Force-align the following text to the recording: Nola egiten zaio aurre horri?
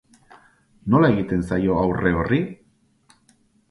Nola 0.95 1.13
egiten 1.15 1.45
zaio 1.51 1.79
aurre 1.85 2.17
horri? 2.25 2.45